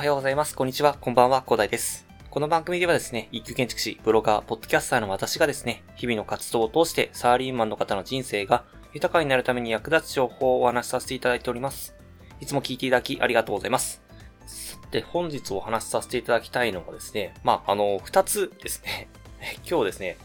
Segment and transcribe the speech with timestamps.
[0.00, 0.56] おはようございます。
[0.56, 0.96] こんにちは。
[0.98, 1.42] こんばんは。
[1.42, 2.06] 広大です。
[2.30, 11.94] この番組ではですね、一級建築士、ブロガー、ポッドキャスターの私がですね、日々の活動を通してサラリーマンの方の人生が豊かになるために役立つ情報をお話しさせていただいております。
[12.40, 14.00] いつも聞いていただきありがとうございます。
[14.90, 19.06] で、本日お話しさせていただきたいのがですね、まあ、あの、二つですね。
[19.68, 20.16] 今日ですね、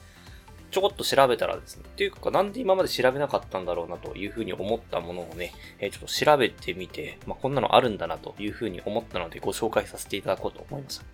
[0.75, 11.05] ちょこっと調べたらですね、っていうか、なんで今まで調べなかったんだろうなというふうに思ったものをね、え、ちょっと調べてみて、まあ、こんなのあるんだなというふうに思ったのでご紹介させていただこうと思いました。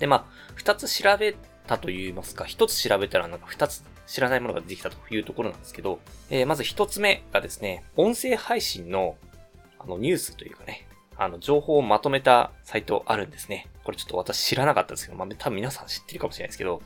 [0.00, 0.24] で、まあ、
[0.56, 1.36] 二つ調べ
[1.68, 9.16] たと言いますか、一つ調べたらなんか二つ知らないものができたというところなんですけど、えー、まず一つ目がですね、音声配信の
[9.78, 13.68] あのニュースというかね、あの、情報をまとめたサイトあるんですね。
[13.84, 16.82] これちょっと私知らなかったですけど、まあ、多分皆さん知ってるかもしれないですけど、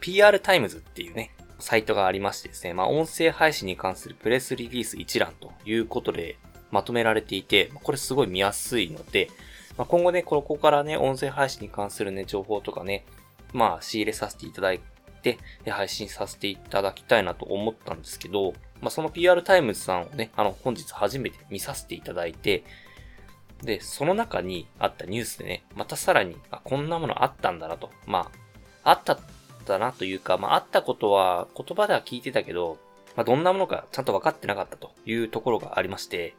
[0.00, 6.36] PR タイムズっていうね、サイトがありましてですね、まあ、音声配信に関するプレスリリース一覧ということで
[6.70, 9.30] まとめられていて、これすごい見やすいので、
[9.76, 13.04] まあ、今後ね、ここからね、音声配信に関するね、情報とかね、
[13.52, 14.80] まあ、仕入れさせていただい
[15.22, 22.64] て、配信させていただきたいなと思ったんですけど、まあ、その PR タイムズさんをね、あの、本日初めて見させていただいて、
[23.62, 27.90] で、その中にあったニュースでね、またさらに、あ、こんなものあったんだなと。
[28.06, 28.30] ま
[28.84, 29.18] あ、あった
[29.70, 32.78] だなというか、まあ、あったことは言葉では聞いてたけど、
[33.16, 36.34] まあ、どんなものかちゃんと分かってなかったというところがありまして、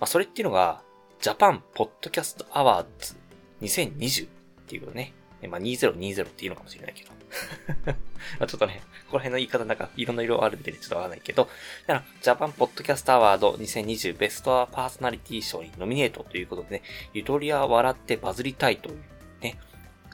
[0.00, 0.80] まあ、それっていうのが、
[1.20, 3.16] JAPAN PODCAST AWARDS
[3.60, 4.28] 2020っ
[4.66, 5.12] ていうことね。
[5.48, 7.10] まあ、2020っていうのかもしれないけど。
[8.40, 11.48] まあちょっとね、この辺の言い方なんかいろんな色あるんで、ね、ちょっとわかんないけど、
[11.86, 18.98] だから、 JAPAN PODCAST AWARD 2020ベストパーソナリティ賞にノミネートということでね、ゆとりは笑ってバズりたいという
[19.40, 19.58] ね、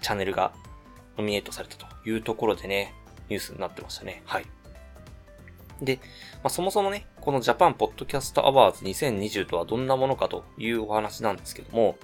[0.03, 0.53] チャンネルが
[1.17, 2.95] ノミネートされたというところでね、
[3.29, 4.23] ニュースになってましたね。
[4.27, 4.47] はい。
[5.81, 11.97] で、まあ、そもそもね、この JAPAN PODCAST AWARDS 2020とはどんなものかというお話なんですけども、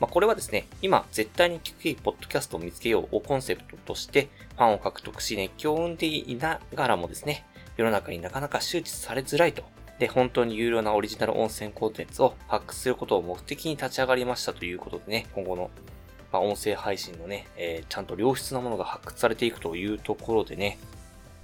[0.00, 7.44] まあ、これはですね、今絶対に聞くべきポッドキャストを見つけようをコンセプトとしてファンを獲得し熱狂を生んでいながらもですね、
[7.76, 9.64] 世の中になかなか周知されづらいと。
[9.98, 15.70] で、本当に有料なオリジナル音声コンテンツを発掘することを目的に立ち上がりましたということでね、今後の
[16.32, 20.78] まあ、音声配信のね、えー、ちゃんと良質なものが発掘されていくというところでね、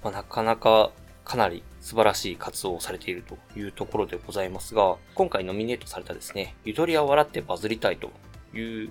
[0.03, 0.91] まあ、なかなか
[1.23, 8.11] かなり素晴らしい活動をされているというところでございますが、今回ノミネートされたですね、ゆとりは笑ってバズりたいと
[8.55, 8.89] いう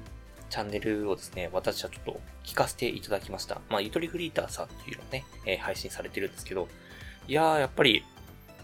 [0.50, 3.60] チャンネルをですね、私はちょっと聞かせていただきました。
[3.70, 6.68] まあ、ゆとりフリーターさんっていうのをね、えー、配信されてるんですけど、
[7.28, 8.04] いやー、やっぱり、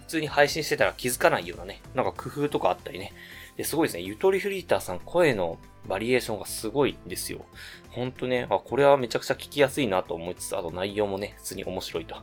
[0.07, 3.13] 普通に配信してたら気づかないようなね、なんか工夫とかあったりね、
[3.61, 7.45] ですごいですね、ゆとりフリーターさん声のバリエーションがすごいんですよ。
[7.91, 12.17] ほんとね、あ、これはめちゃくちゃ聞きやすいなと思いつつ、あと内容もね、普通に面白いと。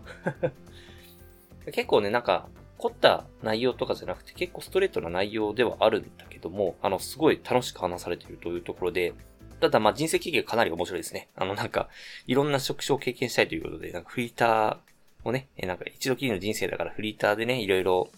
[1.72, 2.50] 結構ね、なんか、
[2.80, 9.14] 凝った内容とかじゃなくて、結構ストレートな内容ではあるんだけども、あの、すごい楽しく話されているというところで、
[9.59, 11.30] ただま人生経験かなり面白いですね。
[11.36, 11.90] あのなんか、
[12.26, 18.09] いろんな職種を経験したいということで、なんかフリーターをね、なんか一度きりの人生だからフリーターでね、いろいろ、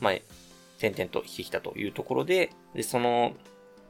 [0.00, 0.14] まあ、
[0.78, 3.32] 点々としてきたというところで、で、その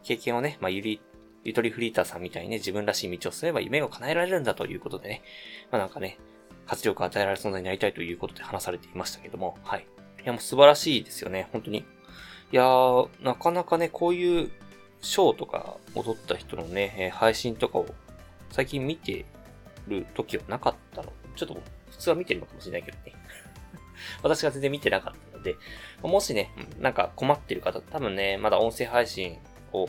[0.03, 1.01] 経験をね、まあ、ゆり、
[1.45, 5.23] ゆとりフリーターさんみたいにね、自分らしい道を進めば夢を叶えられるんだということでね、
[5.71, 6.19] まあなんかね、
[6.67, 9.87] 活力を与えられる存在になりたいということで話されていましたけども、はい。
[10.23, 11.79] いやもう素晴らしいですよね、本当に。
[11.79, 11.85] い
[12.53, 14.51] やー、なかなかね、こういう
[15.01, 17.87] ショーとか踊った人のねえ、配信とかを
[18.51, 19.25] 最近見て
[19.87, 21.13] る時はなかったの。
[21.37, 23.13] ちょっと普通は見てるのかもしれないけどね。
[24.23, 25.57] 私が全然見てなかったで、
[26.09, 26.51] もしね、
[26.81, 29.39] なんか困ってる方、多分ね、まだ音声配信
[29.73, 29.89] を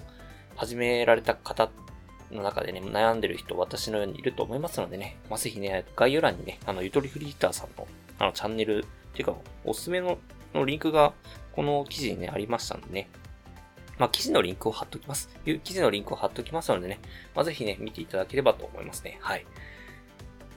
[0.55, 1.69] 始められた方
[2.31, 7.87] の中でね、悩んでる人、私のようにいると思いますのでね、まあ、ぜひね、概要欄にね、あの、ゆとりフリーターさんの、
[8.19, 9.35] あの、チャンネル、っていうか、
[9.65, 10.17] おすすめの、
[10.53, 11.13] のリンクが、
[11.53, 13.09] この記事にね、ありましたんでね、
[13.97, 15.29] まあ、記事のリンクを貼っときます。
[15.63, 16.99] 記事のリンクを貼っときますのでね、
[17.35, 19.17] まあ、ぜひね、見ていただければと思いますね。
[19.21, 19.45] はい。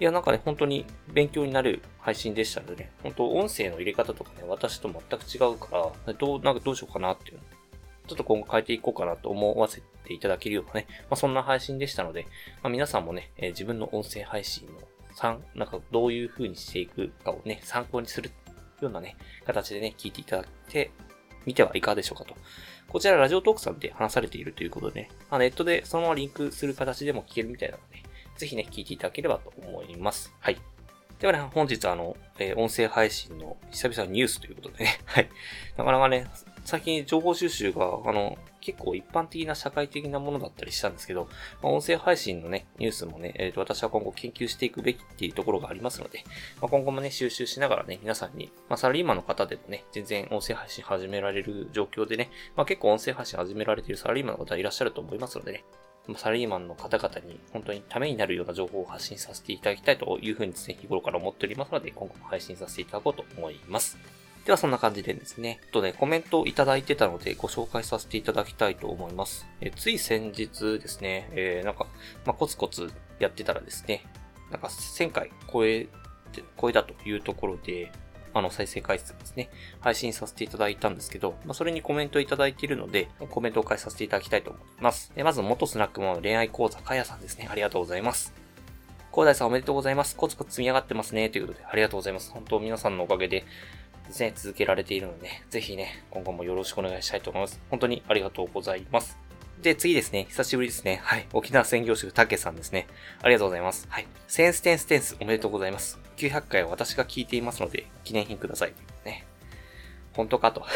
[0.01, 7.43] いや、なんかね、本当に勉強になる配信でしたのでね、本当音声の入れ方とかね、私と全く違うから、どう、なんかどうしようかなっていうの
[8.09, 12.27] ちょっと今後変えていこうかなと思わせていただけるようなね、まあ、そんな配信でしたので、
[12.63, 14.75] まあ、皆さんもね、えー、自分の音声配信の
[15.15, 18.31] 参、なんかどういう風にしていくかをね、参考にする
[18.81, 19.17] ようなね、
[19.47, 20.91] 形でね、聞いていただいて
[21.47, 22.35] みてはいかがでしょうかと。
[22.89, 28.03] こちらラジオトークさんで話されているということでね、まあ、ネットでそのままリンクする形でも聞けるみたいなので、
[28.37, 30.33] ぜひね、聞いていただければと思います。
[30.41, 30.61] はい。
[31.23, 35.29] ではね、本日あの、えー、音声配信の久々のニュースということでね、 はい。
[35.77, 36.27] なかなかね、
[36.65, 41.29] 最近情報収集が、あの、結構一般的な社会的なものだったりしたんですけど、
[41.63, 46.25] まあ、音声配信のね、ニュースもね、えっ、ー、と、私は今後研究していくべきっていうところがありますので、
[46.61, 55.65] まあ、今後もね、収集しながらね、皆さんに、まあ、サラリーマンの方でもね、全然音声配信始められる状況でね、まあ、結構音声配信始められているサラリーマンの方いらっしゃると思いますのでね、
[56.17, 63.99] サラリーマンの方々に本当にためになるような情報を発信させていただきたいというふうにですね、日頃から思っておりますので、今後も配信させていただこうと思います。
[64.45, 69.47] ではそんな感じでですね、とね、コメントをいただいてたのでご紹介させていただきたいと思います。
[69.61, 71.87] えつい先日ですね、えー、なんか、
[72.27, 74.05] まあ、コツコツやってたらですね、
[74.51, 75.87] なんか1000回超え、
[76.61, 77.93] 超えたというところで、
[78.35, 79.51] あの、再生回数ですね、
[79.81, 85.13] 配信させていただいたんですけど、まあ、それにコメントいただいているので、コメントを返させていただきたいと思います。
[85.17, 87.49] まず、元スナックも恋愛講座かやさんですね。
[87.51, 88.35] ありがとうございます。
[89.13, 90.17] 広大さんおめでとうございます。
[90.17, 91.29] コツコツ積み上がってますね。
[91.29, 92.31] ということで、ありがとうございます。
[92.31, 93.45] 本当皆さんのおかげで、
[94.09, 97.61] ですね、続けられているので、ぜひね、今後もよろしくお願いしたいと思います。
[97.71, 99.22] 本当にありがとうございます。
[99.63, 100.27] で、次ですね。
[100.29, 101.01] 久しぶりですね。
[101.05, 101.27] はい。
[101.33, 102.89] 沖縄専業主婦たけさんですね。
[103.23, 103.87] ありがとうございます。
[103.89, 104.09] はい。
[104.27, 106.01] センステンステンスおめでとうございます。
[106.17, 108.73] 900回は私が聞いていますので、記念品ください。
[109.05, 109.25] ね。
[110.15, 110.67] 本当かと。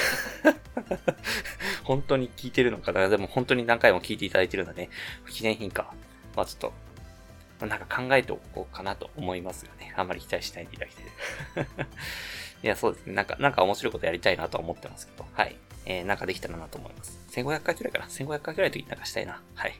[1.82, 3.08] 本当に聞いてるのかな？
[3.08, 4.88] でも本当に何回も聞いていただいてるんだね。
[5.30, 5.92] 記念品か。
[6.36, 6.72] まあちょっ
[7.58, 9.92] と、なんか考えておこうかなと思いますよね。
[9.96, 11.86] あんまり期待しないでいただきたい。
[12.62, 13.14] いや、そうですね。
[13.14, 15.56] なんか、なんか面白いことやりたいなとは思ってますけど、はい。
[15.86, 17.18] えー、なんかできたらなと思います。
[17.30, 19.40] 1500回くらいかな ?1500 回くらいの時になんかしたいな。
[19.54, 19.74] はい。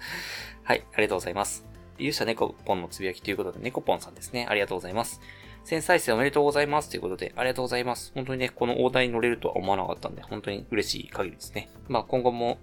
[0.62, 1.66] はい、ありがとうございます。
[1.98, 4.46] 勇者猫ポンのつぶやきということで、猫ポンさんですね。
[4.48, 5.20] ありがとうございます。
[5.64, 6.90] 1000再生おめでとうございます。
[6.90, 8.12] ということで、ありがとうございます。
[8.14, 11.68] 本当にね、この大台に乗れるとは思わなかったんで、本当に嬉しい限りですね。
[11.88, 12.58] まあ今後も、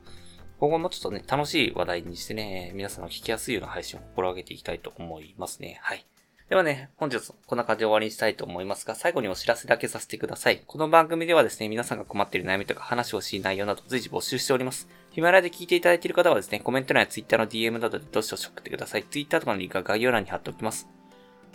[0.60, 5.80] 今後もちょっとね、楽しい話題にしてね、皆さんの聞きやすいような配信を心がけていきたいと思いますね。
[5.82, 6.06] はい。
[6.50, 10.62] ではね、本日こんな感じで終わりにしたいと思いますが、最後にお知らせだけさせてください。
[10.68, 14.88] この番組ではですね、皆さんが困っている悩みとか話をしい内容など随時募集しております。
[15.10, 19.04] ヒマラヤで聞いていただいている方はですね、コメント欄や Twitter の DM などでどしどし送ってください。
[19.06, 20.88] Twitter とかのリンクは概要欄に貼っておきます。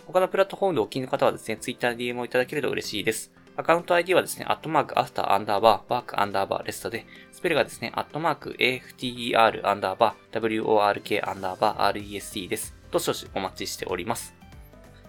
[0.07, 3.31] 他のプラットフォームでお気に入りの方はですね、Twitter で DM をいただけると嬉しいです。
[3.55, 12.75] アカウント ID はですね、アットマークアフターアンダーバー、ワークアンダーバーレストで、スペルがですね、アットマーク AFTER アンダーバー、WORK アンダーバー REST です。
[12.91, 14.40] どしどしお待ちしております。